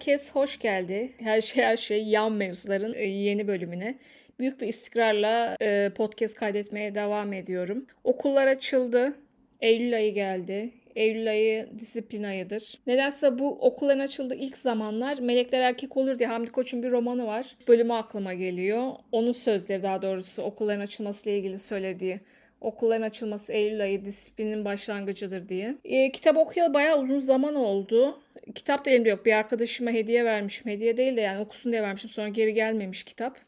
[0.00, 1.12] Herkes hoş geldi.
[1.18, 3.94] Her şey her şey yan mevzuların e, yeni bölümüne.
[4.38, 7.86] Büyük bir istikrarla e, podcast kaydetmeye devam ediyorum.
[8.04, 9.14] Okullar açıldı.
[9.60, 10.70] Eylül ayı geldi.
[10.96, 12.78] Eylül ayı disiplin ayıdır.
[12.86, 17.56] Nedense bu okulların açıldığı ilk zamanlar Melekler Erkek Olur diye Hamdi Koç'un bir romanı var.
[17.68, 18.92] Bölümü aklıma geliyor.
[19.12, 22.20] Onun sözleri daha doğrusu okulların açılmasıyla ilgili söylediği
[22.60, 25.74] okulların açılması Eylül ayı disiplinin başlangıcıdır diye.
[25.84, 28.20] E, kitap okuyalı bayağı uzun zaman oldu.
[28.54, 29.26] Kitap da elimde yok.
[29.26, 30.72] Bir arkadaşıma hediye vermişim.
[30.72, 32.10] Hediye değil de yani okusun diye vermişim.
[32.10, 33.38] Sonra geri gelmemiş kitap.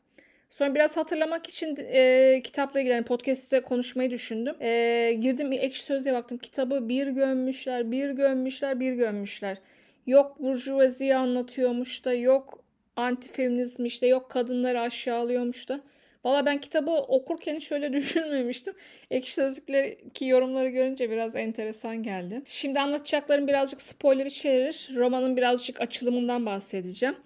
[0.51, 4.57] Sonra biraz hatırlamak için e, kitapla ilgili yani podcast'te konuşmayı düşündüm.
[4.61, 6.39] E, girdim ekşi sözlüğe baktım.
[6.39, 9.59] Kitabı bir gömmüşler, bir gömmüşler, bir gömmüşler.
[10.07, 12.65] Yok burjuvaziyi anlatıyormuş da, yok
[12.97, 15.81] antifeminizm işte, yok kadınları aşağılıyormuş da.
[16.25, 18.75] Valla ben kitabı okurken şöyle düşünmemiştim.
[19.11, 22.43] Ekşi Sözlük'teki yorumları görünce biraz enteresan geldi.
[22.47, 24.89] Şimdi anlatacaklarım birazcık spoiler içerir.
[24.95, 27.17] Romanın birazcık açılımından bahsedeceğim.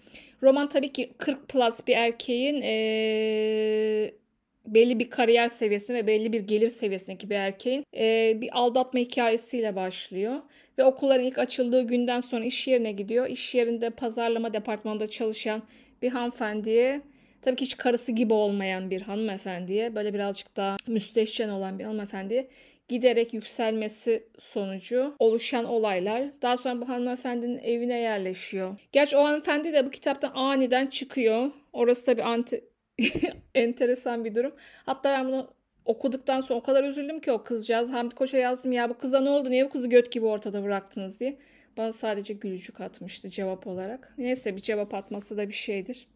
[0.42, 4.10] Roman tabii ki 40 plus bir erkeğin ee,
[4.66, 9.76] belli bir kariyer seviyesinde ve belli bir gelir seviyesindeki bir erkeğin e, bir aldatma hikayesiyle
[9.76, 10.40] başlıyor.
[10.78, 13.26] Ve okulların ilk açıldığı günden sonra iş yerine gidiyor.
[13.26, 15.62] İş yerinde pazarlama departmanında çalışan
[16.02, 17.00] bir hanımefendiye
[17.46, 22.48] tabii ki hiç karısı gibi olmayan bir hanımefendiye böyle birazcık daha müstehcen olan bir hanımefendiye
[22.88, 26.24] giderek yükselmesi sonucu oluşan olaylar.
[26.42, 28.78] Daha sonra bu hanımefendinin evine yerleşiyor.
[28.92, 31.50] Gerçi o hanımefendi de bu kitaptan aniden çıkıyor.
[31.72, 32.64] Orası da bir anti
[33.54, 34.54] enteresan bir durum.
[34.86, 35.50] Hatta ben bunu
[35.84, 37.92] okuduktan sonra o kadar üzüldüm ki o kızcağız.
[37.92, 39.50] Hamdi Koç'a yazdım ya bu kıza ne oldu?
[39.50, 41.38] Niye bu kızı göt gibi ortada bıraktınız diye.
[41.76, 44.14] Bana sadece gülücük atmıştı cevap olarak.
[44.18, 46.06] Neyse bir cevap atması da bir şeydir.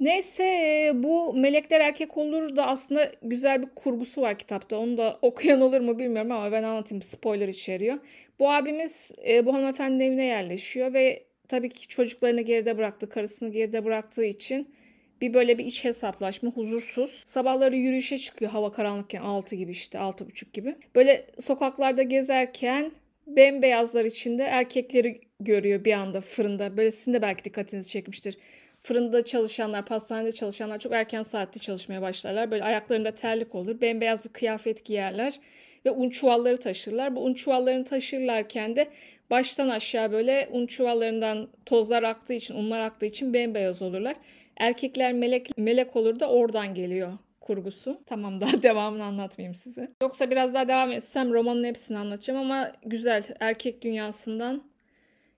[0.00, 4.78] Neyse bu Melekler Erkek Olur da aslında güzel bir kurgusu var kitapta.
[4.78, 7.98] Onu da okuyan olur mu bilmiyorum ama ben anlatayım spoiler içeriyor.
[8.38, 9.12] Bu abimiz
[9.44, 14.74] bu hanımefendinin evine yerleşiyor ve tabii ki çocuklarını geride bıraktı, karısını geride bıraktığı için
[15.20, 17.22] bir böyle bir iç hesaplaşma, huzursuz.
[17.26, 20.76] Sabahları yürüyüşe çıkıyor hava karanlıkken 6 gibi işte 6.30 gibi.
[20.94, 22.92] Böyle sokaklarda gezerken
[23.26, 26.76] bembeyazlar içinde erkekleri görüyor bir anda fırında.
[26.76, 28.36] Böyle sizin de belki dikkatinizi çekmiştir
[28.84, 32.50] fırında çalışanlar, pastanede çalışanlar çok erken saatte çalışmaya başlarlar.
[32.50, 33.80] Böyle ayaklarında terlik olur.
[33.80, 35.40] Bembeyaz bir kıyafet giyerler
[35.86, 37.16] ve un çuvalları taşırlar.
[37.16, 38.88] Bu un çuvallarını taşırlarken de
[39.30, 44.16] baştan aşağı böyle un çuvallarından tozlar aktığı için, unlar aktığı için bembeyaz olurlar.
[44.56, 48.00] Erkekler melek melek olur da oradan geliyor kurgusu.
[48.06, 49.92] Tamam daha devamını anlatmayayım size.
[50.02, 54.62] Yoksa biraz daha devam etsem romanın hepsini anlatacağım ama güzel erkek dünyasından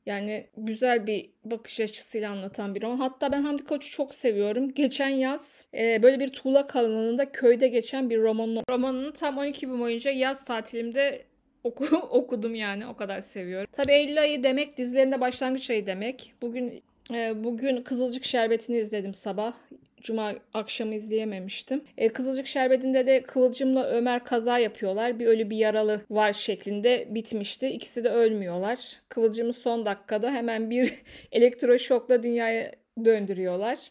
[0.07, 2.97] yani güzel bir bakış açısıyla anlatan bir roman.
[2.97, 4.75] Hatta ben Hamdi Koç'u çok seviyorum.
[4.75, 9.81] Geçen yaz e, böyle bir tuğla kalınlığında köyde geçen bir romanın romanını tam 12 gün
[9.81, 11.25] boyunca yaz tatilimde
[11.65, 13.69] oku, okudum yani o kadar seviyorum.
[13.73, 16.33] Tabi Eylül ayı demek dizilerinde başlangıç ayı demek.
[16.43, 16.83] Bugün
[17.15, 19.55] e, bugün Kızılcık Şerbeti'ni izledim sabah.
[20.01, 21.85] Cuma akşamı izleyememiştim.
[21.99, 25.19] E, Kızılcık Şerbeti'nde de Kıvılcım'la Ömer kaza yapıyorlar.
[25.19, 27.69] Bir ölü bir yaralı var şeklinde bitmişti.
[27.69, 29.01] İkisi de ölmüyorlar.
[29.09, 30.95] Kıvılcım'ı son dakikada hemen bir
[31.33, 32.73] elektroşokla dünyaya
[33.05, 33.91] döndürüyorlar.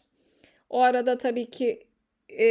[0.70, 1.80] O arada tabii ki
[2.38, 2.46] e,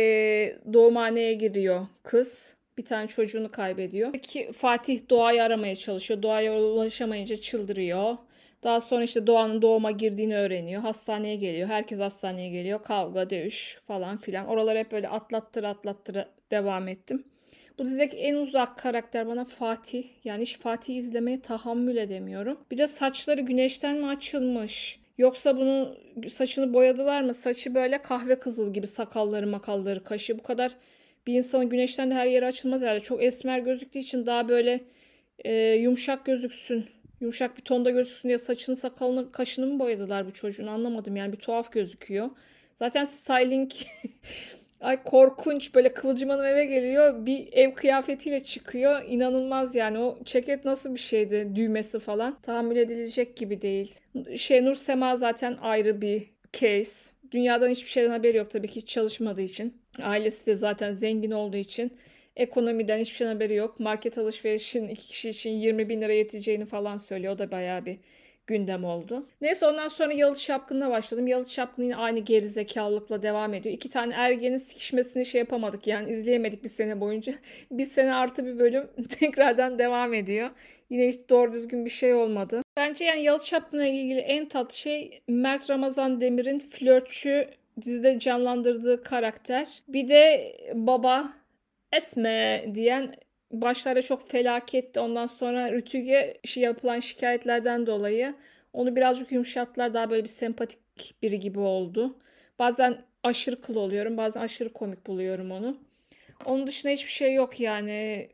[0.73, 2.55] doğumhaneye giriyor kız.
[2.77, 4.11] Bir tane çocuğunu kaybediyor.
[4.11, 6.21] Peki Fatih Doğa'yı aramaya çalışıyor.
[6.21, 8.17] Doğa'ya ulaşamayınca çıldırıyor.
[8.65, 10.81] Daha sonra işte Doğan'ın doğuma girdiğini öğreniyor.
[10.81, 11.67] Hastaneye geliyor.
[11.67, 12.83] Herkes hastaneye geliyor.
[12.83, 14.47] Kavga, dövüş falan filan.
[14.47, 17.23] Oraları hep böyle atlattır atlattır devam ettim.
[17.79, 20.03] Bu dizideki en uzak karakter bana Fatih.
[20.23, 22.57] Yani hiç Fatih izlemeye tahammül edemiyorum.
[22.71, 24.99] Bir de saçları güneşten mi açılmış?
[25.17, 25.97] Yoksa bunu
[26.29, 27.33] saçını boyadılar mı?
[27.33, 30.39] Saçı böyle kahve kızıl gibi sakalları makalları kaşı.
[30.39, 30.71] Bu kadar
[31.27, 32.99] bir insanın güneşten de her yeri açılmaz herhalde.
[32.99, 34.81] Çok esmer gözüktüğü için daha böyle
[35.45, 36.85] e, yumuşak gözüksün
[37.19, 41.37] yumuşak bir tonda gözüksün diye saçını sakalını kaşını mı boyadılar bu çocuğun anlamadım yani bir
[41.37, 42.29] tuhaf gözüküyor.
[42.75, 43.71] Zaten styling
[44.81, 50.65] ay korkunç böyle Kıvılcım Hanım eve geliyor bir ev kıyafetiyle çıkıyor inanılmaz yani o ceket
[50.65, 53.99] nasıl bir şeydi düğmesi falan tahammül edilecek gibi değil.
[54.35, 56.23] Şey Nur Sema zaten ayrı bir
[56.53, 57.11] case.
[57.31, 59.81] Dünyadan hiçbir şeyden haberi yok tabii ki hiç çalışmadığı için.
[60.01, 61.91] Ailesi de zaten zengin olduğu için
[62.35, 63.79] Ekonomiden hiçbir şeyin haberi yok.
[63.79, 67.33] Market alışverişin iki kişi için 20 bin lira yeteceğini falan söylüyor.
[67.33, 67.97] O da bayağı bir
[68.47, 69.27] gündem oldu.
[69.41, 71.27] Neyse ondan sonra Yalı Çapkın'la başladım.
[71.27, 73.75] Yalı Çapkın yine aynı gerizekalılıkla devam ediyor.
[73.75, 77.33] İki tane ergenin sikişmesini şey yapamadık yani izleyemedik bir sene boyunca.
[77.71, 78.87] bir sene artı bir bölüm
[79.19, 80.49] tekrardan devam ediyor.
[80.89, 82.61] Yine hiç doğru düzgün bir şey olmadı.
[82.77, 87.47] Bence yani Yalı Çapkın'la ilgili en tat şey Mert Ramazan Demir'in flörtçü
[87.81, 89.79] dizide canlandırdığı karakter.
[89.87, 91.33] Bir de baba
[91.97, 93.15] Esme diyen
[93.51, 94.99] başlarda çok felaketti.
[94.99, 98.35] Ondan sonra Rütüge yapılan şikayetlerden dolayı
[98.73, 99.93] Onu birazcık yumuşattılar.
[99.93, 100.79] Daha böyle bir sempatik
[101.21, 102.19] biri gibi oldu.
[102.59, 104.17] Bazen aşırı kıl oluyorum.
[104.17, 105.77] Bazen aşırı komik buluyorum onu.
[106.45, 108.29] Onun dışında hiçbir şey yok yani.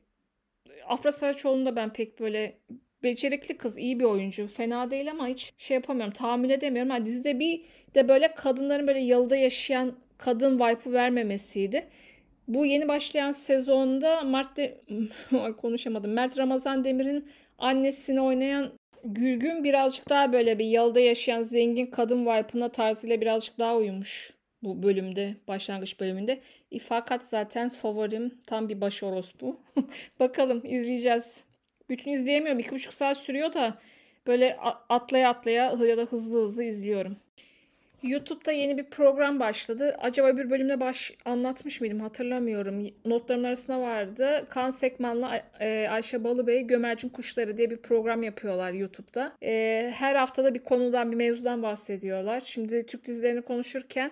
[0.88, 2.58] Afra Saraçoğlu'nu da ben pek böyle
[3.04, 4.48] becerikli kız, iyi bir oyuncu.
[4.48, 6.13] Fena değil ama hiç şey yapamıyorum.
[6.13, 6.92] Tahammül edemiyorum.
[6.92, 7.66] Yani dizide bir
[7.96, 11.88] de böyle kadınların böyle yalıda yaşayan kadın vibe'ı vermemesiydi.
[12.53, 14.81] Bu yeni başlayan sezonda Mert de
[15.57, 16.13] konuşamadım.
[16.13, 18.71] Mert Ramazan Demir'in annesini oynayan
[19.03, 24.33] Gülgün birazcık daha böyle bir yalıda yaşayan zengin kadın vibe'ına tarzıyla birazcık daha uyumuş
[24.63, 26.42] bu bölümde, başlangıç bölümünde.
[26.83, 29.59] Fakat zaten favorim tam bir baş orospu.
[30.19, 31.44] Bakalım izleyeceğiz.
[31.89, 32.59] Bütün izleyemiyorum.
[32.59, 33.77] İki buçuk saat sürüyor da
[34.27, 34.57] böyle
[34.89, 37.18] atlaya atlaya ya da hızlı hızlı izliyorum.
[38.03, 39.95] YouTube'da yeni bir program başladı.
[40.00, 42.88] Acaba bir bölümde baş anlatmış mıydım hatırlamıyorum.
[43.06, 44.45] Notların arasında vardı.
[44.50, 49.33] Kan Sekman'la e, Ayşe Balıbey Gömercin Kuşları diye bir program yapıyorlar YouTube'da.
[49.44, 52.39] E, her haftada bir konudan bir mevzudan bahsediyorlar.
[52.39, 54.12] Şimdi Türk dizilerini konuşurken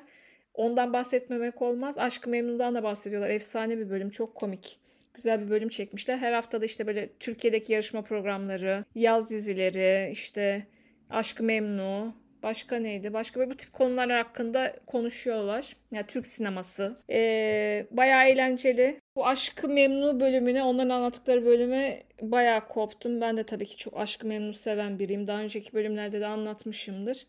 [0.53, 1.97] ondan bahsetmemek olmaz.
[1.97, 3.29] Aşkı Memnun'dan da bahsediyorlar.
[3.29, 4.09] Efsane bir bölüm.
[4.09, 4.79] Çok komik
[5.13, 6.17] güzel bir bölüm çekmişler.
[6.17, 10.63] Her haftada işte böyle Türkiye'deki yarışma programları, yaz dizileri, işte
[11.09, 12.13] Aşkı Memnu,
[12.43, 13.13] başka neydi?
[13.13, 15.75] Başka böyle bu tip konular hakkında konuşuyorlar.
[15.91, 16.95] Yani Türk sineması.
[17.09, 19.01] Ee, bayağı eğlenceli.
[19.15, 23.21] Bu Aşkı Memnu bölümüne, onların anlattıkları bölüme bayağı koptum.
[23.21, 25.27] Ben de tabii ki çok Aşkı Memnu seven biriyim.
[25.27, 27.25] Daha önceki bölümlerde de anlatmışımdır.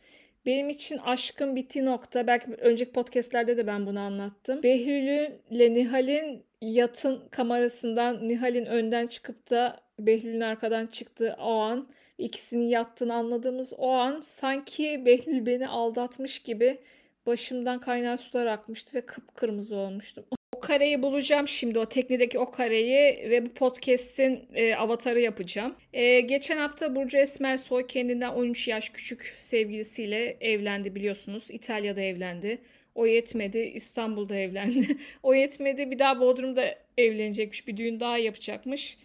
[0.46, 4.62] Benim için aşkın bittiği nokta, belki önceki podcastlerde de ben bunu anlattım.
[4.62, 11.88] Behlül'ün ile Nihal'in yatın kamerasından Nihal'in önden çıkıp da Behlül'ün arkadan çıktığı o an
[12.20, 16.78] ikisinin yattığını anladığımız o an sanki Behlül beni aldatmış gibi
[17.26, 20.24] başımdan kaynar sular akmıştı ve kıpkırmızı olmuştum.
[20.52, 25.74] O kareyi bulacağım şimdi o teknedeki o kareyi ve bu podcast'in e, avatarı yapacağım.
[25.92, 31.44] E, geçen hafta Burcu Esmer Soy kendinden 13 yaş küçük sevgilisiyle evlendi biliyorsunuz.
[31.48, 32.58] İtalya'da evlendi.
[32.94, 34.86] O yetmedi İstanbul'da evlendi.
[35.22, 38.98] o yetmedi bir daha Bodrum'da evlenecekmiş bir düğün daha yapacakmış.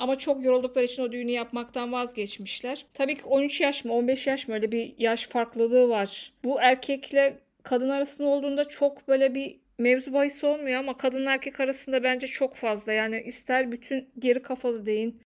[0.00, 2.86] Ama çok yoruldukları için o düğünü yapmaktan vazgeçmişler.
[2.94, 6.32] Tabii ki 13 yaş mı 15 yaş mı öyle bir yaş farklılığı var.
[6.44, 12.02] Bu erkekle kadın arasında olduğunda çok böyle bir mevzu bahis olmuyor ama kadın erkek arasında
[12.02, 12.92] bence çok fazla.
[12.92, 15.20] Yani ister bütün geri kafalı deyin,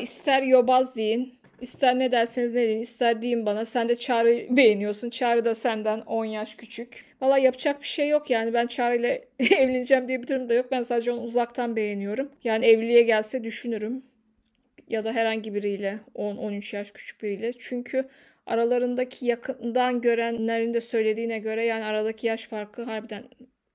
[0.00, 3.64] ister yobaz deyin, ister ne derseniz ne deyin, ister deyin bana.
[3.64, 5.10] Sen de Çağrı beğeniyorsun.
[5.10, 7.04] Çağrı da senden 10 yaş küçük.
[7.20, 8.54] Valla yapacak bir şey yok yani.
[8.54, 9.24] Ben Çağrı ile
[9.58, 10.66] evleneceğim diye bir durum da yok.
[10.70, 12.32] Ben sadece onu uzaktan beğeniyorum.
[12.44, 14.02] Yani evliliğe gelse düşünürüm.
[14.88, 17.52] Ya da herhangi biriyle 10-13 yaş küçük biriyle.
[17.52, 18.08] Çünkü
[18.46, 23.24] aralarındaki yakından görenlerin de söylediğine göre yani aradaki yaş farkı harbiden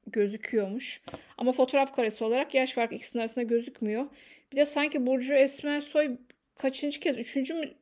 [0.07, 1.01] gözüküyormuş.
[1.37, 4.05] Ama fotoğraf karesi olarak yaş farkı ikisinin arasında gözükmüyor.
[4.51, 6.17] Bir de sanki Burcu Esmersoy
[6.57, 7.17] kaçıncı kez?
[7.17, 7.73] Üçüncü mü?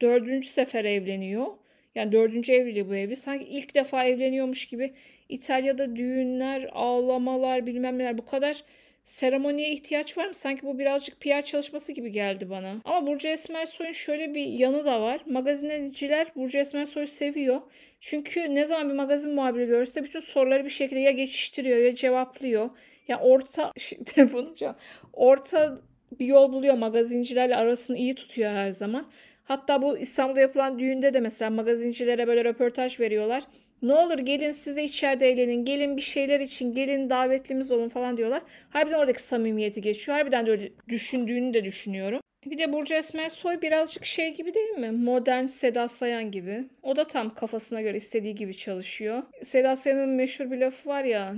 [0.00, 1.46] Dördüncü sefer evleniyor.
[1.94, 3.16] Yani dördüncü evliliği bu evli.
[3.16, 4.92] Sanki ilk defa evleniyormuş gibi
[5.28, 8.64] İtalya'da düğünler, ağlamalar bilmem neler bu kadar
[9.04, 10.34] seremoniye ihtiyaç var mı?
[10.34, 12.80] Sanki bu birazcık PR çalışması gibi geldi bana.
[12.84, 15.20] Ama Burcu Esmersoy'un şöyle bir yanı da var.
[15.26, 17.60] Magazineciler Burcu Esmersoy'u seviyor.
[18.00, 22.70] Çünkü ne zaman bir magazin muhabiri görürse bütün soruları bir şekilde ya geçiştiriyor ya cevaplıyor.
[23.08, 23.72] Ya orta
[24.06, 24.54] telefonum
[25.12, 25.78] orta
[26.20, 26.74] bir yol buluyor.
[26.74, 29.06] Magazincilerle arasını iyi tutuyor her zaman.
[29.44, 33.42] Hatta bu İstanbul'da yapılan düğünde de mesela magazincilere böyle röportaj veriyorlar.
[33.82, 35.64] Ne olur gelin siz de içeride eğlenin.
[35.64, 38.42] Gelin bir şeyler için gelin davetlimiz olun falan diyorlar.
[38.70, 40.18] Harbiden oradaki samimiyeti geçiyor.
[40.18, 42.20] Harbiden de öyle düşündüğünü de düşünüyorum.
[42.46, 44.90] Bir de Burcu Esmersoy birazcık şey gibi değil mi?
[44.90, 46.64] Modern Seda Sayan gibi.
[46.82, 49.22] O da tam kafasına göre istediği gibi çalışıyor.
[49.42, 51.34] Seda Sayan'ın meşhur bir lafı var ya.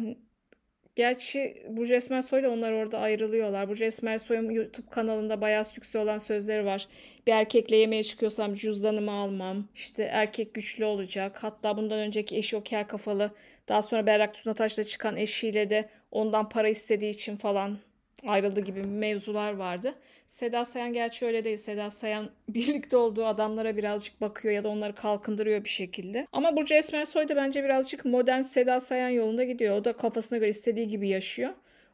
[0.96, 3.68] Gerçi Burcu Esmersoy ile onlar orada ayrılıyorlar.
[3.68, 6.88] Burcu Esmersoy'un YouTube kanalında bayağı sükse olan sözleri var.
[7.26, 9.64] Bir erkekle yemeğe çıkıyorsam cüzdanımı almam.
[9.74, 11.38] İşte erkek güçlü olacak.
[11.42, 13.30] Hatta bundan önceki eşi o kel kafalı.
[13.68, 17.78] Daha sonra Berrak Tuzunataş'la çıkan eşiyle de ondan para istediği için falan
[18.26, 19.95] ayrıldı gibi mevzular vardı.
[20.26, 21.56] Seda Sayan gerçi öyle değil.
[21.56, 26.26] Seda Sayan birlikte olduğu adamlara birazcık bakıyor ya da onları kalkındırıyor bir şekilde.
[26.33, 29.76] Ama Burcu Esmersoy da bence birazcık modern Seda Sayan yolunda gidiyor.
[29.76, 31.50] O da kafasına göre istediği gibi yaşıyor.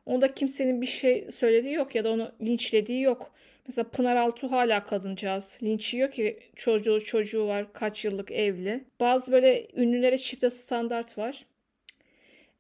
[0.06, 3.32] Onda kimsenin bir şey söylediği yok ya da onu linçlediği yok.
[3.66, 5.58] Mesela Pınar Altuğ hala kadıncağız.
[5.62, 8.84] Linç yiyor ki çocuğu çocuğu var kaç yıllık evli.
[9.00, 11.44] Bazı böyle ünlülere çifte standart var.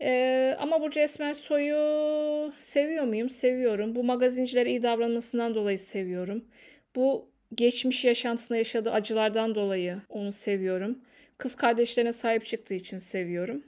[0.02, 3.30] Ee, ama Burcu Esmersoy'u seviyor muyum?
[3.30, 3.94] Seviyorum.
[3.94, 6.44] Bu magazincilere iyi davranmasından dolayı seviyorum.
[6.96, 10.98] Bu geçmiş yaşantısında yaşadığı acılardan dolayı onu seviyorum.
[11.38, 13.62] Kız kardeşlerine sahip çıktığı için seviyorum.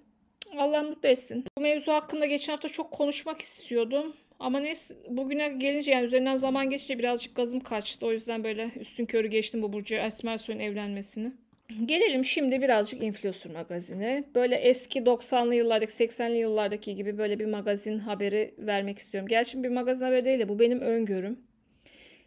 [0.58, 1.44] Allah mutlu etsin.
[1.58, 4.16] Bu mevzu hakkında geçen hafta çok konuşmak istiyordum.
[4.38, 8.06] Ama neyse bugüne gelince yani üzerinden zaman geçince birazcık gazım kaçtı.
[8.06, 11.32] O yüzden böyle üstün körü geçtim bu Burcu Esmersoy'un evlenmesini.
[11.68, 14.25] Gelelim şimdi birazcık Influencer magazine.
[14.35, 19.28] Böyle eski 90'lı yıllardaki 80'li yıllardaki gibi böyle bir magazin haberi vermek istiyorum.
[19.28, 21.38] Gerçi bir magazin haberi değil de bu benim öngörüm.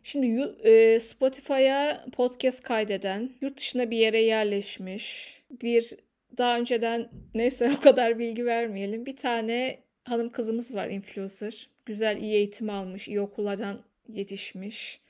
[0.04, 5.94] Şimdi e, Spotify'a podcast kaydeden, yurt dışına bir yere yerleşmiş, bir
[6.38, 9.06] daha önceden neyse o kadar bilgi vermeyelim.
[9.06, 11.70] Bir tane hanım kızımız var influencer.
[11.86, 15.02] Güzel iyi eğitim almış, iyi okullardan yetişmiş.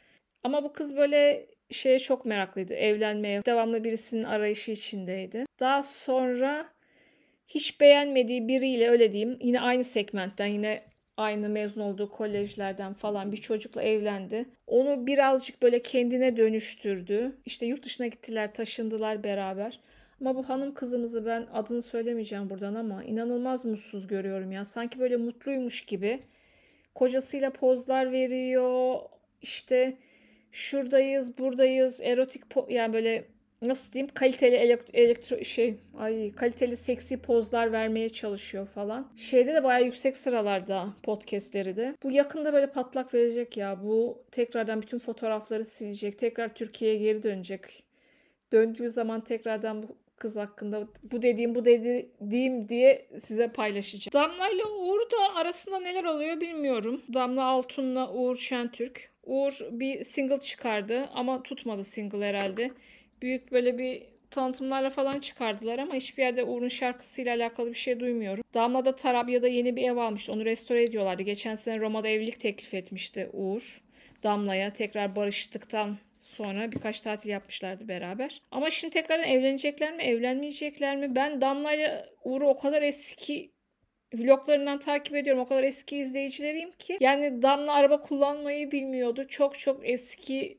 [0.48, 2.74] Ama bu kız böyle şeye çok meraklıydı.
[2.74, 5.46] Evlenmeye, devamlı birisinin arayışı içindeydi.
[5.60, 6.70] Daha sonra
[7.48, 10.80] hiç beğenmediği biriyle öyle diyeyim yine aynı segmentten yine
[11.18, 14.46] aynı mezun olduğu kolejlerden falan bir çocukla evlendi.
[14.68, 17.38] Onu birazcık böyle kendine dönüştürdü.
[17.46, 19.80] İşte yurt dışına gittiler, taşındılar beraber.
[20.22, 24.66] Ama bu hanım kızımızı ben adını söylemeyeceğim buradan ama inanılmaz mutsuz görüyorum ya.
[24.66, 26.20] Sanki böyle mutluymuş gibi.
[26.96, 29.00] Kocasıyla pozlar veriyor.
[29.42, 29.98] İşte
[30.52, 32.00] şuradayız, buradayız.
[32.02, 33.26] Erotik yani böyle
[33.62, 39.12] nasıl diyeyim kaliteli elektro, elektro şey ay kaliteli seksi pozlar vermeye çalışıyor falan.
[39.16, 41.96] Şeyde de bayağı yüksek sıralarda podcastleri de.
[42.04, 43.84] Bu yakında böyle patlak verecek ya.
[43.84, 46.20] Bu tekrardan bütün fotoğrafları silecek.
[46.20, 47.84] Tekrar Türkiye'ye geri dönecek.
[48.52, 49.88] Döndüğü zaman tekrardan bu
[50.18, 54.14] kız hakkında bu dediğim bu dediğim diye size paylaşacağım.
[54.14, 57.02] Damla ile Uğur da arasında neler oluyor bilmiyorum.
[57.14, 59.12] Damla Altun'la Uğur Şentürk.
[59.28, 62.72] Uğur bir single çıkardı ama tutmadı single herhalde.
[63.22, 68.44] Büyük böyle bir tanıtımlarla falan çıkardılar ama hiçbir yerde Uğur'un şarkısıyla alakalı bir şey duymuyorum.
[68.54, 70.32] Damla da Tarabya'da yeni bir ev almıştı.
[70.32, 71.24] Onu restore ediyorlardı.
[71.24, 73.82] Geçen sene Roma'da evlilik teklif etmişti Uğur.
[74.24, 78.42] Damla'ya tekrar barıştıktan sonra birkaç tatil yapmışlardı beraber.
[78.52, 81.16] Ama şimdi tekrardan evlenecekler mi, evlenmeyecekler mi?
[81.16, 83.52] Ben Damla'yla Uğur'u o kadar eski
[84.14, 85.42] vloglarından takip ediyorum.
[85.42, 86.98] O kadar eski izleyicileriyim ki.
[87.00, 89.28] Yani Damla araba kullanmayı bilmiyordu.
[89.28, 90.58] Çok çok eski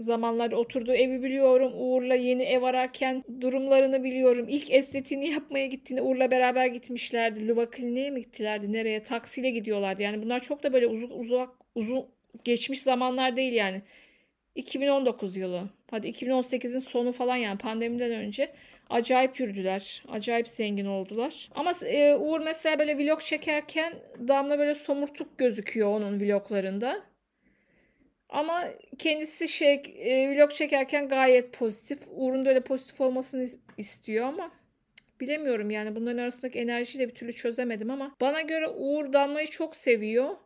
[0.00, 1.72] zamanlarda oturduğu evi biliyorum.
[1.76, 4.46] Uğur'la yeni ev ararken durumlarını biliyorum.
[4.48, 7.48] İlk estetiğini yapmaya gittiğinde Uğur'la beraber gitmişlerdi.
[7.48, 8.72] Luva Kliniğe mi gittilerdi?
[8.72, 9.02] Nereye?
[9.02, 10.02] Taksiyle gidiyorlardı.
[10.02, 12.06] Yani bunlar çok da böyle uzun uzak uzun
[12.44, 13.82] geçmiş zamanlar değil yani.
[14.54, 15.70] 2019 yılı.
[15.90, 18.52] Hadi 2018'in sonu falan yani pandemiden önce
[18.94, 20.02] acayip yürüdüler.
[20.08, 21.50] Acayip zengin oldular.
[21.54, 23.94] Ama e, Uğur mesela böyle vlog çekerken
[24.28, 27.02] Damla böyle somurtuk gözüküyor onun vloglarında.
[28.28, 28.64] Ama
[28.98, 31.98] kendisi şey e, vlog çekerken gayet pozitif.
[32.10, 33.46] Uğur'un da öyle pozitif olmasını
[33.78, 34.50] istiyor ama
[35.20, 39.76] bilemiyorum yani bunların arasındaki enerjiyi de bir türlü çözemedim ama bana göre Uğur Damla'yı çok
[39.76, 40.36] seviyor.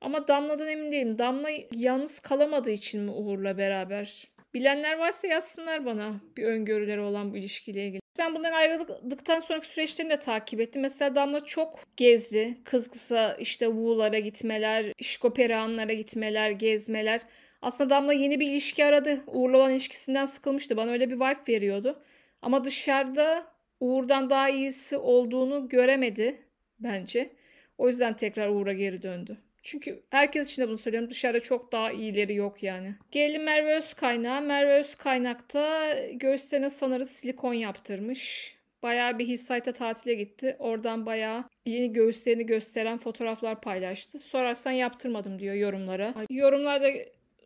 [0.00, 1.18] Ama Damla'dan emin değilim.
[1.18, 4.32] Damla yalnız kalamadığı için mi Uğur'la beraber?
[4.54, 8.02] Bilenler varsa yazsınlar bana bir öngörüleri olan bu ilişkiyle ilgili.
[8.18, 10.82] Ben bundan ayrıldıktan sonraki süreçlerini de takip ettim.
[10.82, 12.58] Mesela Damla çok gezdi.
[12.64, 17.20] Kız kısa işte Wu'lara gitmeler, Şkoperanlara gitmeler, gezmeler.
[17.62, 19.20] Aslında Damla yeni bir ilişki aradı.
[19.26, 20.76] Uğur'la olan ilişkisinden sıkılmıştı.
[20.76, 22.02] Bana öyle bir vibe veriyordu.
[22.42, 23.46] Ama dışarıda
[23.80, 26.42] Uğur'dan daha iyisi olduğunu göremedi
[26.80, 27.30] bence.
[27.78, 29.38] O yüzden tekrar Uğur'a geri döndü.
[29.62, 31.10] Çünkü herkes için de bunu söylüyorum.
[31.10, 32.94] Dışarıda çok daha iyileri yok yani.
[33.10, 34.40] Gelelim Merve Özkaynak'a.
[34.40, 38.54] Merve Özkaynak'ta göğüslerine sanırız silikon yaptırmış.
[38.82, 40.56] Bayağı bir Hissayt'a tatile gitti.
[40.58, 44.18] Oradan bayağı yeni göğüslerini gösteren fotoğraflar paylaştı.
[44.18, 46.14] Sorarsan yaptırmadım diyor yorumlara.
[46.30, 46.88] Yorumlarda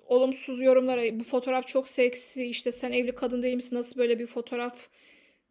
[0.06, 4.26] olumsuz yorumlara bu fotoğraf çok seksi işte sen evli kadın değil misin nasıl böyle bir
[4.26, 4.88] fotoğraf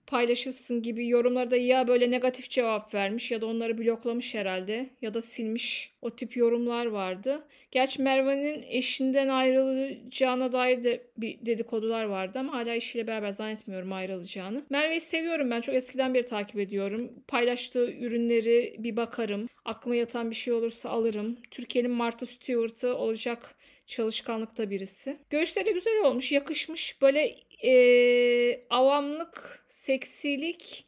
[0.07, 5.21] paylaşırsın gibi yorumlarda ya böyle negatif cevap vermiş ya da onları bloklamış herhalde ya da
[5.21, 7.43] silmiş o tip yorumlar vardı.
[7.71, 14.63] Gerçi Merve'nin eşinden ayrılacağına dair de bir dedikodular vardı ama hala eşiyle beraber zannetmiyorum ayrılacağını.
[14.69, 17.11] Merve'yi seviyorum ben çok eskiden beri takip ediyorum.
[17.27, 19.49] Paylaştığı ürünleri bir bakarım.
[19.65, 21.37] Aklıma yatan bir şey olursa alırım.
[21.51, 25.17] Türkiye'nin Martha Stewart'ı olacak çalışkanlıkta birisi.
[25.29, 27.01] Göğüsleri güzel olmuş, yakışmış.
[27.01, 30.85] Böyle e, avamlık, seksilik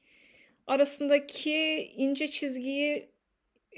[0.67, 3.09] arasındaki ince çizgiyi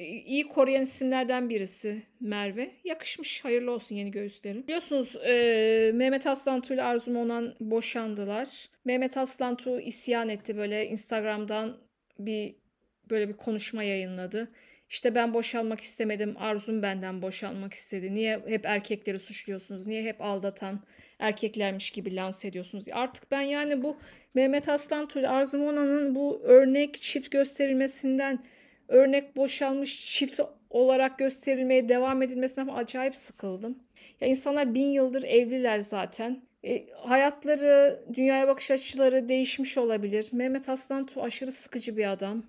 [0.05, 2.72] iyi koruyan isimlerden birisi Merve.
[2.84, 3.46] Yakışmış.
[3.46, 4.63] Hayırlı olsun yeni göğüslerin.
[4.63, 8.65] Biliyorsunuz e, Mehmet Aslantu ile Arzu Monan boşandılar.
[8.86, 11.77] Mehmet Aslantu isyan etti böyle Instagram'dan
[12.19, 12.55] bir
[13.10, 14.51] böyle bir konuşma yayınladı.
[14.89, 16.36] İşte ben boşanmak istemedim.
[16.38, 18.13] Arzum benden boşanmak istedi.
[18.13, 19.88] Niye hep erkekleri suçluyorsunuz?
[19.88, 20.79] Niye hep aldatan
[21.19, 22.86] erkeklermiş gibi lanse ediyorsunuz?
[22.91, 23.98] Artık ben yani bu
[24.34, 28.43] Mehmet Aslan Tül, Arzu Mona'nın bu örnek çift gösterilmesinden
[28.88, 33.79] örnek boşanmış çift olarak gösterilmeye devam edilmesinden acayip sıkıldım.
[34.22, 36.41] Ya insanlar bin yıldır evliler zaten.
[36.63, 40.29] E, hayatları, dünyaya bakış açıları değişmiş olabilir.
[40.31, 42.43] Mehmet Aslan Tuğ aşırı sıkıcı bir adam.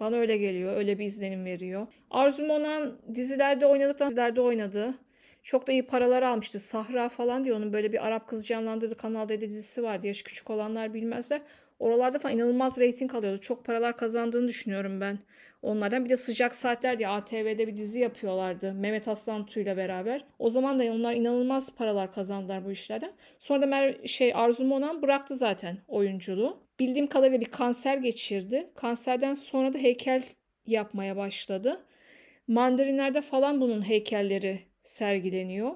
[0.00, 0.76] Bana öyle geliyor.
[0.76, 1.86] Öyle bir izlenim veriyor.
[2.10, 4.94] Arzu Monan dizilerde oynadıktan dizilerde oynadı.
[5.42, 6.58] Çok da iyi paralar almıştı.
[6.58, 7.56] Sahra falan diyor.
[7.56, 10.06] Onun böyle bir Arap kız canlandırdığı Kanal D dizisi vardı.
[10.06, 11.42] Yaşı küçük olanlar bilmezler.
[11.78, 13.40] Oralarda falan inanılmaz reyting alıyordu.
[13.40, 15.18] Çok paralar kazandığını düşünüyorum ben
[15.62, 16.04] onlardan.
[16.04, 18.74] Bir de Sıcak Saatler diye ATV'de bir dizi yapıyorlardı.
[18.74, 20.24] Mehmet Aslan ile beraber.
[20.38, 23.12] O zaman da onlar inanılmaz paralar kazandılar bu işlerden.
[23.38, 26.60] Sonra da Mer şey Arzu Monan bıraktı zaten oyunculuğu.
[26.80, 28.70] Bildiğim kadarıyla bir kanser geçirdi.
[28.74, 30.22] Kanserden sonra da heykel
[30.66, 31.80] yapmaya başladı.
[32.48, 35.70] Mandarinlerde falan bunun heykelleri sergileniyor.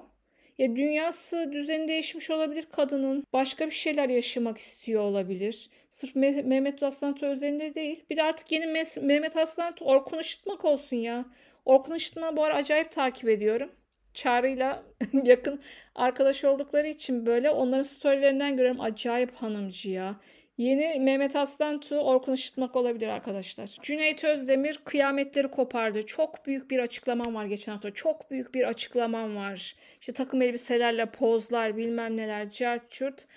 [0.57, 3.23] Ya dünyası düzeni değişmiş olabilir kadının.
[3.33, 5.69] Başka bir şeyler yaşamak istiyor olabilir.
[5.89, 8.05] Sırf Me- Mehmet Aslan özelinde değil.
[8.09, 11.25] Bir de artık yeni Mes- Mehmet Aslan Orkun Işıtmak olsun ya.
[11.65, 13.71] Orkun Işıtmak bu ara acayip takip ediyorum.
[14.13, 14.83] Çağrı'yla
[15.23, 15.61] yakın
[15.95, 20.15] arkadaş oldukları için böyle onların storylerinden görüyorum acayip hanımcı ya.
[20.57, 23.77] Yeni Mehmet Aslan Tu Orkun Işıtmak olabilir arkadaşlar.
[23.81, 26.05] Cüneyt Özdemir kıyametleri kopardı.
[26.05, 27.93] Çok büyük bir açıklamam var geçen hafta.
[27.93, 29.75] Çok büyük bir açıklamam var.
[30.01, 33.27] İşte takım elbiselerle pozlar bilmem neler cart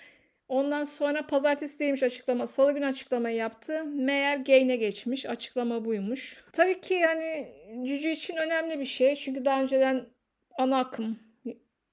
[0.49, 2.47] Ondan sonra pazartesi değilmiş açıklama.
[2.47, 3.83] Salı günü açıklamayı yaptı.
[3.83, 5.25] Meğer gain'e geçmiş.
[5.25, 6.43] Açıklama buymuş.
[6.53, 7.47] Tabii ki hani
[7.87, 9.15] Cücü için önemli bir şey.
[9.15, 10.05] Çünkü daha önceden
[10.57, 11.19] ana akım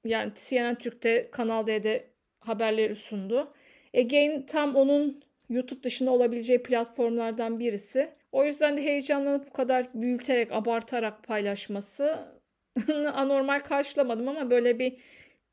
[0.04, 3.54] yani CNN Türk'te Kanal D'de haberleri sundu.
[3.96, 8.10] Again tam onun YouTube dışında olabileceği platformlardan birisi.
[8.32, 12.18] O yüzden de heyecanlanıp bu kadar büyüterek, abartarak paylaşması
[13.14, 14.96] anormal karşılamadım ama böyle bir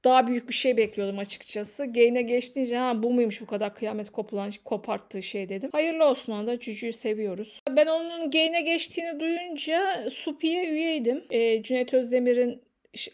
[0.04, 1.86] daha büyük bir şey bekliyordum açıkçası.
[1.86, 5.70] Gain'e geçtiğince ha bu muymuş bu kadar kıyamet kopulan, koparttığı şey dedim.
[5.72, 7.60] Hayırlı olsun anda Cücü'yü seviyoruz.
[7.70, 11.24] Ben onun Gain'e geçtiğini duyunca Supi'ye üyeydim.
[11.30, 12.62] E, Cüneyt Özdemir'in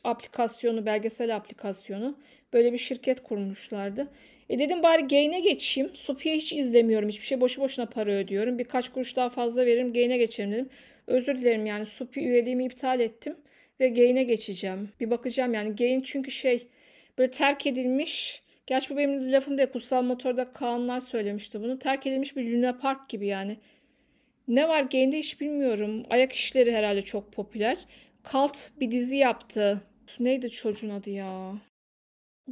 [0.03, 2.17] aplikasyonu, belgesel aplikasyonu.
[2.53, 4.07] Böyle bir şirket kurmuşlardı.
[4.49, 5.91] E dedim bari Gain'e geçeyim.
[5.95, 7.09] Sophia hiç izlemiyorum.
[7.09, 8.59] Hiçbir şey boşu boşuna para ödüyorum.
[8.59, 9.93] Birkaç kuruş daha fazla veririm.
[9.93, 10.69] Gain'e geçerim dedim.
[11.07, 13.35] Özür dilerim yani Sophia üyeliğimi iptal ettim.
[13.79, 14.89] Ve Gain'e geçeceğim.
[14.99, 15.75] Bir bakacağım yani.
[15.75, 16.67] Gain çünkü şey
[17.17, 18.41] böyle terk edilmiş.
[18.67, 19.69] Gerçi bu benim lafım değil.
[19.69, 21.79] Kutsal Motor'da Kaanlar söylemişti bunu.
[21.79, 23.57] Terk edilmiş bir Luna Park gibi yani.
[24.47, 26.03] Ne var Gain'de hiç bilmiyorum.
[26.09, 27.77] Ayak işleri herhalde çok popüler.
[28.23, 29.81] Kalt bir dizi yaptı.
[30.19, 31.53] Neydi çocuğun adı ya?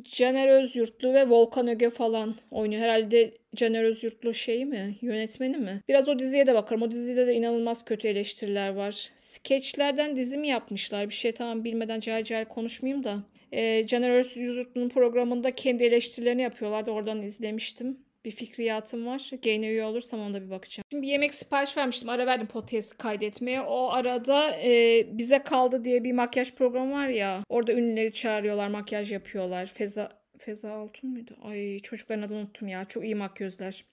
[0.04, 2.82] Caner Özyurtlu ve Volkan Öge falan oynuyor.
[2.82, 4.96] Herhalde Caner Özyurtlu şey mi?
[5.02, 5.82] Yönetmeni mi?
[5.88, 6.82] Biraz o diziye de bakarım.
[6.82, 9.10] O dizide de inanılmaz kötü eleştiriler var.
[9.18, 11.10] Skeçlerden dizi mi yapmışlar?
[11.10, 13.24] Bir şey tamam bilmeden cahil cahil konuşmayayım da.
[13.52, 16.92] Ee, Caner Özyurtlu'nun programında kendi eleştirilerini yapıyorlardı.
[16.92, 19.32] Oradan izlemiştim bir fikriyatım var.
[19.44, 20.84] Gain'e üye olursam onda bir bakacağım.
[20.92, 22.10] Şimdi bir yemek sipariş vermiştim.
[22.10, 23.62] Ara verdim podcast kaydetmeye.
[23.62, 27.44] O arada e, bize kaldı diye bir makyaj programı var ya.
[27.50, 29.66] Orada ünlüleri çağırıyorlar, makyaj yapıyorlar.
[29.66, 31.38] Feza Feza Altun muydu?
[31.44, 32.86] Ay çocukların adını unuttum ya.
[32.86, 33.84] Çok iyi makyözler.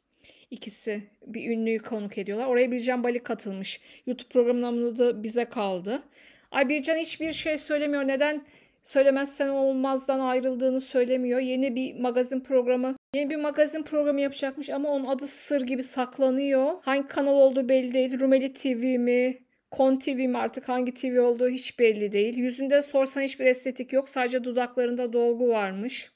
[0.51, 2.47] İkisi bir ünlüyü konuk ediyorlar.
[2.47, 3.81] Oraya Bircan Bali katılmış.
[4.07, 6.03] YouTube programının adı bize kaldı.
[6.51, 8.09] Ay Bircan hiçbir şey söylemiyor.
[8.09, 8.45] Neden
[8.85, 11.41] söylemezsen olmazdan ayrıldığını söylemiyor.
[11.41, 16.73] Yeni bir magazin programı Yeni bir magazin programı yapacakmış ama onun adı sır gibi saklanıyor.
[16.83, 18.21] Hangi kanal olduğu belli değil.
[18.21, 19.39] Rumeli TV mi?
[19.71, 22.37] Kon TV mi artık hangi TV olduğu hiç belli değil.
[22.37, 24.09] Yüzünde sorsan hiçbir estetik yok.
[24.09, 26.13] Sadece dudaklarında dolgu varmış.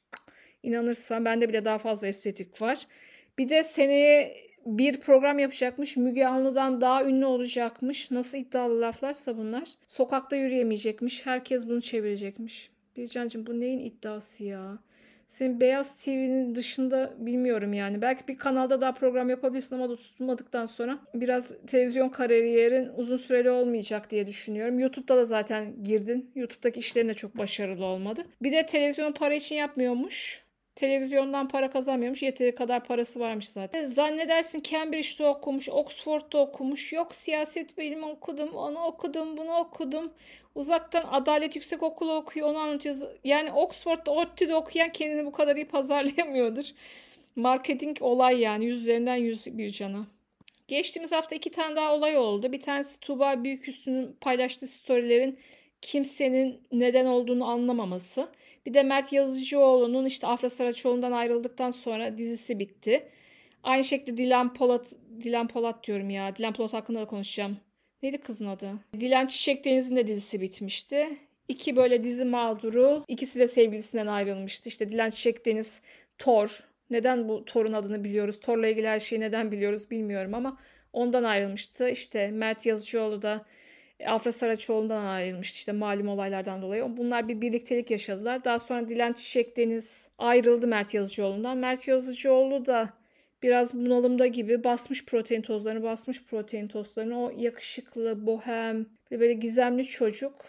[0.63, 2.87] İnanırsan bende bile daha fazla estetik var.
[3.39, 4.37] Bir de seneye
[4.69, 5.97] bir program yapacakmış.
[5.97, 8.11] Müge Anlı'dan daha ünlü olacakmış.
[8.11, 9.69] Nasıl iddialı laflarsa bunlar.
[9.87, 11.27] Sokakta yürüyemeyecekmiş.
[11.27, 12.71] Herkes bunu çevirecekmiş.
[12.97, 14.79] Bircan'cığım bu neyin iddiası ya?
[15.27, 18.03] Senin Beyaz TV'nin dışında bilmiyorum yani.
[18.03, 23.51] Belki bir kanalda daha program yapabilirsin ama da tutulmadıktan sonra biraz televizyon kariyerin uzun süreli
[23.51, 24.79] olmayacak diye düşünüyorum.
[24.79, 26.31] YouTube'da da zaten girdin.
[26.35, 28.25] YouTube'daki işlerin de çok başarılı olmadı.
[28.43, 30.48] Bir de televizyon para için yapmıyormuş.
[30.79, 32.23] Televizyondan para kazanmıyormuş.
[32.23, 33.85] Yeteri kadar parası varmış zaten.
[33.85, 36.93] Zannedersin Cambridge'de okumuş, Oxford'da okumuş.
[36.93, 40.13] Yok siyaset bilimi okudum, onu okudum, bunu okudum.
[40.55, 42.97] Uzaktan Adalet Yüksek Okulu okuyor, onu anlatıyor.
[43.25, 46.67] Yani Oxford'da, ODTÜ'de okuyan kendini bu kadar iyi pazarlayamıyordur.
[47.37, 48.65] Marketing olay yani.
[48.65, 50.07] Yüz üzerinden yüz bir cana.
[50.69, 52.53] Geçtiğimiz hafta iki tane daha olay oldu.
[52.53, 55.39] Bir tanesi Tuğba Büyüküstü'nün paylaştığı storylerin
[55.81, 58.29] kimsenin neden olduğunu anlamaması.
[58.69, 63.09] Bir de Mert Yazıcıoğlu'nun işte Afra Saraçoğlu'ndan ayrıldıktan sonra dizisi bitti.
[63.63, 66.37] Aynı şekilde Dilan Polat, Dilan Polat diyorum ya.
[66.37, 67.57] Dilan Polat hakkında da konuşacağım.
[68.03, 68.73] Neydi kızın adı?
[69.01, 71.19] Dilan Çiçek Deniz'in de dizisi bitmişti.
[71.49, 73.05] İki böyle dizi mağduru.
[73.09, 74.69] ikisi de sevgilisinden ayrılmıştı.
[74.69, 75.81] İşte Dilan Çiçek Deniz,
[76.19, 76.65] Thor.
[76.91, 78.41] Neden bu Thor'un adını biliyoruz?
[78.41, 80.59] Thor'la ilgili her şeyi neden biliyoruz bilmiyorum ama
[80.93, 81.89] ondan ayrılmıştı.
[81.89, 83.45] İşte Mert Yazıcıoğlu da
[84.07, 86.97] Afra Saraçoğlu'ndan ayrılmıştı işte malum olaylardan dolayı.
[86.97, 88.45] Bunlar bir birliktelik yaşadılar.
[88.45, 91.59] Daha sonra Dilan Çiçek Deniz ayrıldı Mert Yazıcıoğlu'ndan.
[91.59, 92.91] Mert Yazıcıoğlu da
[93.43, 97.25] biraz bunalımda gibi basmış protein tozlarını, basmış protein tozlarını.
[97.25, 100.45] O yakışıklı, bohem, böyle gizemli çocuk.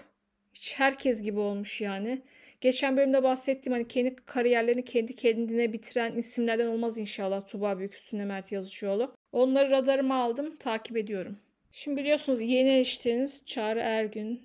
[0.53, 2.21] Hiç herkes gibi olmuş yani.
[2.61, 8.51] Geçen bölümde bahsettiğim hani kendi kariyerlerini kendi kendine bitiren isimlerden olmaz inşallah Tuba Büyüküstüne Mert
[8.51, 9.15] Yazıcıoğlu.
[9.31, 11.37] Onları radarıma aldım, takip ediyorum.
[11.71, 14.41] Şimdi biliyorsunuz yeni eriştiğiniz Çağrı Ergün,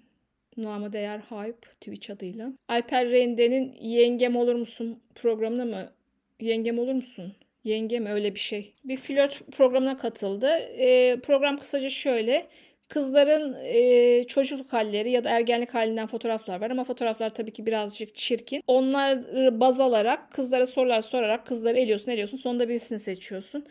[0.56, 2.52] namı değer Hype Twitch adıyla.
[2.68, 5.92] Alper Rende'nin Yengem Olur Musun programına mı?
[6.40, 7.36] Yengem Olur Musun?
[7.64, 8.74] Yengem öyle bir şey.
[8.84, 10.48] Bir flört programına katıldı.
[10.78, 12.46] E, program kısaca şöyle.
[12.88, 18.14] Kızların e, çocukluk halleri ya da ergenlik halinden fotoğraflar var ama fotoğraflar tabii ki birazcık
[18.14, 18.62] çirkin.
[18.66, 23.66] Onları baz alarak kızlara sorular sorarak kızları eliyorsun eliyorsun sonunda birisini seçiyorsun.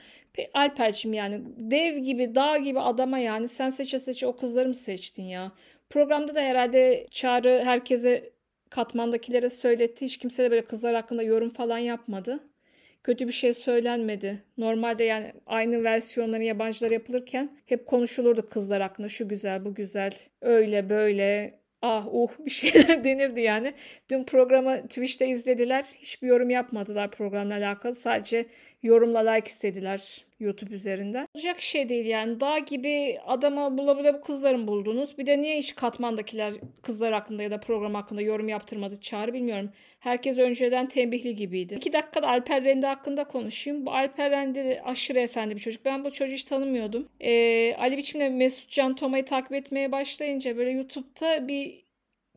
[0.54, 5.23] Alper'cim yani dev gibi dağ gibi adama yani sen seçe seçe o kızları mı seçtin
[5.23, 5.52] ya?
[5.89, 8.34] Programda da herhalde Çağrı herkese
[8.69, 10.06] katmandakilere söyletti.
[10.06, 12.39] Hiç kimse de böyle kızlar hakkında yorum falan yapmadı
[13.04, 14.44] kötü bir şey söylenmedi.
[14.58, 19.10] Normalde yani aynı versiyonları yabancılar yapılırken hep konuşulurdu kızlar hakkında.
[19.10, 20.12] Şu güzel, bu güzel,
[20.42, 23.74] öyle böyle ah uh bir şeyler denirdi yani.
[24.10, 25.84] Dün programı Twitch'te izlediler.
[25.84, 27.96] Hiçbir yorum yapmadılar programla alakalı.
[27.96, 28.46] Sadece
[28.84, 31.28] yorumla like istediler YouTube üzerinden.
[31.36, 32.39] Olacak şey değil yani.
[32.39, 35.17] Dağ gibi adama bula bula bu kızların buldunuz.
[35.17, 39.72] Bir de niye hiç katmandakiler kızlar hakkında ya da program hakkında yorum yaptırmadı çağrı bilmiyorum.
[40.00, 41.74] Herkes önceden tembihli gibiydi.
[41.76, 43.86] İki dakikada Alper Rende hakkında konuşayım.
[43.86, 45.86] Bu Alper Rende de aşırı efendi bir çocuk.
[45.86, 47.08] Ben bu çocuğu hiç tanımıyordum.
[47.22, 51.84] Ee, Ali Biçim'le Mesut Can Toma'yı takip etmeye başlayınca böyle YouTube'da bir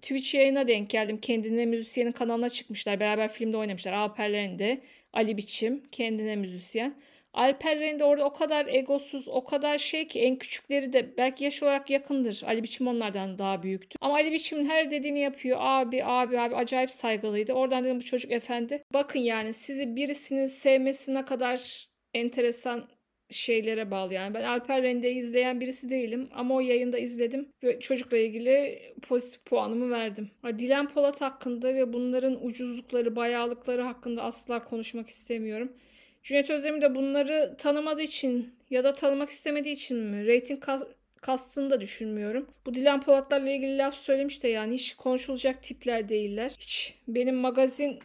[0.03, 1.21] Twitch yayına denk geldim.
[1.21, 3.01] Kendine müzisyenin kanalına çıkmışlar.
[3.01, 3.93] Beraber filmde oynamışlar.
[3.93, 4.81] Alper Rende,
[5.17, 6.95] Ali Biçim, kendine müzisyen.
[7.33, 11.63] Alper Rende orada o kadar egosuz, o kadar şey ki en küçükleri de belki yaş
[11.63, 12.43] olarak yakındır.
[12.47, 13.97] Ali Biçim onlardan daha büyüktü.
[14.01, 15.59] Ama Ali Biçim'in her dediğini yapıyor.
[15.61, 17.53] Abi, abi, abi acayip saygılıydı.
[17.53, 18.83] Oradan dedim bu çocuk efendi.
[18.95, 22.89] Bakın yani sizi birisinin sevmesine kadar enteresan
[23.31, 24.35] şeylere bağlı yani.
[24.35, 29.91] Ben Alper Rende'yi izleyen birisi değilim ama o yayında izledim ve çocukla ilgili pozitif puanımı
[29.91, 30.31] verdim.
[30.59, 35.73] Dilan Polat hakkında ve bunların ucuzlukları, bayağılıkları hakkında asla konuşmak istemiyorum.
[36.23, 40.27] Cüneyt Özdemir de bunları tanımadığı için ya da tanımak istemediği için mi?
[40.27, 40.65] Rating
[41.23, 42.47] kastını da düşünmüyorum.
[42.67, 46.53] Bu Dilan Polatlarla ilgili laf söylemiş de yani hiç konuşulacak tipler değiller.
[46.61, 47.99] Hiç benim magazin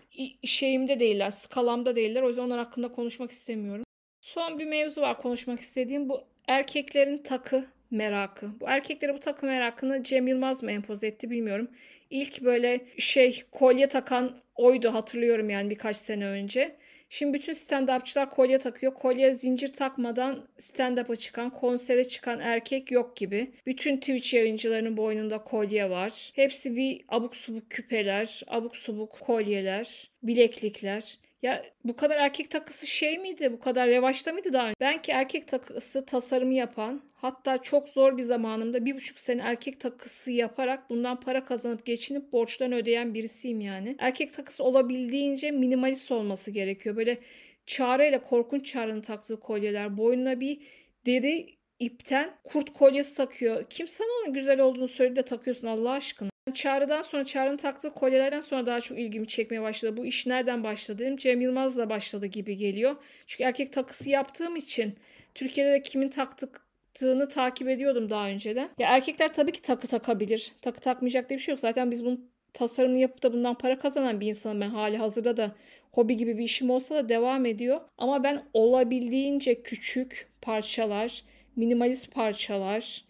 [0.44, 2.22] şeyimde değiller, skalamda değiller.
[2.22, 3.86] O yüzden onlar hakkında konuşmak istemiyorum.
[4.34, 6.10] Son bir mevzu var konuşmak istediğim.
[6.10, 8.50] Bu erkeklerin takı merakı.
[8.60, 11.72] Bu erkeklere bu takı merakını Cem Yılmaz mı empoze etti bilmiyorum.
[12.10, 16.76] İlk böyle şey kolye takan oydu hatırlıyorum yani birkaç sene önce.
[17.10, 18.94] Şimdi bütün stand-upçılar kolye takıyor.
[18.94, 23.52] Kolye zincir takmadan stand-up'a çıkan, konsere çıkan erkek yok gibi.
[23.66, 26.32] Bütün Twitch yayıncılarının boynunda kolye var.
[26.36, 31.18] Hepsi bir abuk subuk küpeler, abuk subuk kolyeler, bileklikler.
[31.42, 33.54] Ya bu kadar erkek takısı şey miydi?
[33.54, 34.76] Bu kadar revaçta mıydı daha önce?
[34.80, 39.80] Ben ki erkek takısı tasarımı yapan hatta çok zor bir zamanımda bir buçuk sene erkek
[39.80, 43.96] takısı yaparak bundan para kazanıp geçinip borçlarını ödeyen birisiyim yani.
[44.00, 46.96] Erkek takısı olabildiğince minimalist olması gerekiyor.
[46.96, 47.18] Böyle
[47.66, 50.62] çareyle korkunç çağrının taktığı kolyeler boynuna bir
[51.06, 51.48] deri
[51.80, 53.64] ipten kurt kolyesi takıyor.
[53.70, 56.30] Kim sana onun güzel olduğunu söyledi de takıyorsun Allah aşkına.
[56.54, 59.98] Çağrı'dan sonra Çağrı'nın taktığı kolyelerden sonra daha çok ilgimi çekmeye başladı.
[59.98, 61.18] Bu iş nereden başladı dedim.
[61.18, 62.96] Cem Yılmaz'la başladı gibi geliyor.
[63.28, 64.96] Çünkü erkek takısı yaptığım için
[65.36, 68.70] Türkiye'de de kimin taktığını takip ediyordum daha önceden.
[68.80, 70.52] Ya erkekler tabii ki takı takabilir.
[70.62, 71.60] Takı takmayacak diye bir şey yok.
[71.60, 75.56] Zaten biz bunun tasarımını yapıp da bundan para kazanan bir insanım ben hali hazırda da
[75.92, 77.82] hobi gibi bir işim olsa da devam ediyor.
[77.98, 81.24] Ama ben olabildiğince küçük parçalar,
[81.56, 83.06] minimalist parçalar,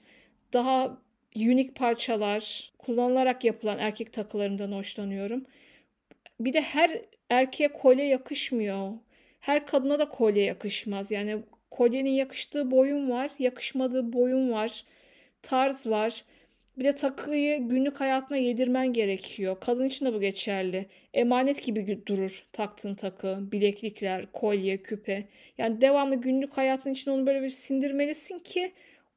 [0.54, 0.98] daha
[1.36, 5.46] unik parçalar kullanılarak yapılan erkek takılarından hoşlanıyorum.
[6.39, 8.91] Bir de her erkeğe kolye yakışmıyor.
[9.39, 11.12] Her kadına da kolye yakışmaz.
[11.12, 11.38] Yani
[11.72, 14.86] kolyenin yakıştığı boyun var, yakışmadığı boyun var,
[15.41, 16.24] tarz var.
[16.78, 19.58] Bir de takıyı günlük hayatına yedirmen gerekiyor.
[19.62, 20.86] Kadın için de bu geçerli.
[21.13, 25.26] Emanet gibi durur taktığın takı, bileklikler, kolye, küpe.
[25.58, 28.72] Yani devamlı günlük hayatın içinde onu böyle bir sindirmelisin ki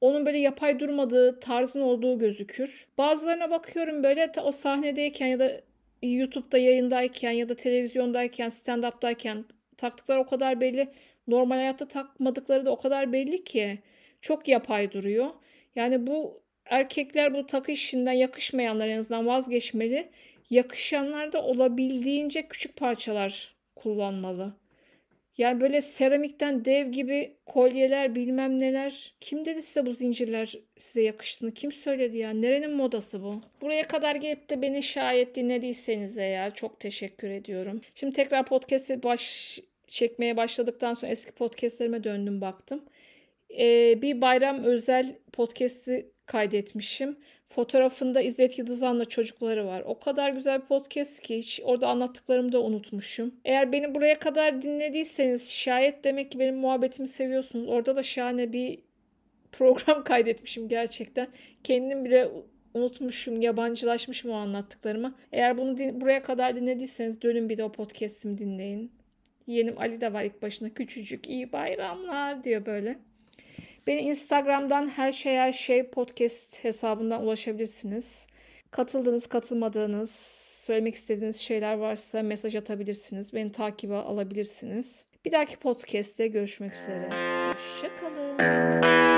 [0.04, 2.86] onun böyle yapay durmadığı, tarzın olduğu gözükür.
[2.98, 5.60] Bazılarına bakıyorum böyle o sahnedeyken ya da
[6.02, 9.44] YouTube'da yayındayken ya da televizyondayken, stand-up'tayken
[9.76, 10.88] taktıkları o kadar belli.
[11.28, 13.78] Normal hayatta takmadıkları da o kadar belli ki
[14.20, 15.30] çok yapay duruyor.
[15.76, 20.10] Yani bu erkekler bu takı işinden yakışmayanlar en azından vazgeçmeli.
[20.50, 24.54] Yakışanlar da olabildiğince küçük parçalar kullanmalı.
[25.38, 29.14] Yani böyle seramikten dev gibi kolyeler bilmem neler.
[29.20, 31.54] Kim dedi size bu zincirler size yakıştığını?
[31.54, 32.30] Kim söyledi ya?
[32.30, 33.40] Nerenin modası bu?
[33.60, 37.80] Buraya kadar gelip de beni şayet dinlediyseniz eğer çok teşekkür ediyorum.
[37.94, 42.84] Şimdi tekrar podcast'i baş çekmeye başladıktan sonra eski podcastlerime döndüm baktım.
[43.58, 47.18] Ee, bir bayram özel podcast'i kaydetmişim.
[47.54, 49.82] Fotoğrafında İzzet Yıldızan'la çocukları var.
[49.86, 53.34] O kadar güzel podcast ki hiç orada anlattıklarımı da unutmuşum.
[53.44, 57.68] Eğer beni buraya kadar dinlediyseniz şayet demek ki benim muhabbetimi seviyorsunuz.
[57.68, 58.78] Orada da şahane bir
[59.52, 61.28] program kaydetmişim gerçekten.
[61.64, 62.28] Kendim bile
[62.74, 65.14] unutmuşum, yabancılaşmışım o anlattıklarımı.
[65.32, 68.92] Eğer bunu din- buraya kadar dinlediyseniz dönün bir de o podcast'imi dinleyin.
[69.46, 71.28] Yeğenim Ali de var ilk başına küçücük.
[71.28, 72.98] iyi bayramlar diyor böyle.
[73.86, 78.26] Beni Instagram'dan her şey her şey podcast hesabından ulaşabilirsiniz.
[78.70, 80.10] Katıldığınız, katılmadığınız,
[80.66, 83.34] söylemek istediğiniz şeyler varsa mesaj atabilirsiniz.
[83.34, 85.04] Beni takibe alabilirsiniz.
[85.24, 87.08] Bir dahaki podcast'te görüşmek üzere.
[87.52, 89.13] Hoşçakalın.